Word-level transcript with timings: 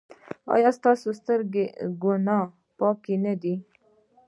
ایا 0.53 0.69
ستاسو 0.79 1.07
سترګې 1.19 1.65
له 1.79 1.87
ګناه 2.01 2.45
پاکې 2.79 3.15
نه 3.23 3.33
دي؟ 3.41 3.55